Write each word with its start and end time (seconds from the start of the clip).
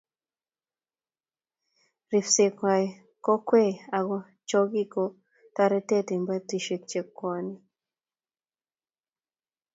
ripsekap 2.11 2.89
kokwee 3.25 3.71
ak 3.97 4.07
chokik 4.49 4.89
ko 4.93 5.03
toretuu 5.55 6.07
en 6.15 6.21
betusiek 6.27 6.81
chekwonei 6.91 7.59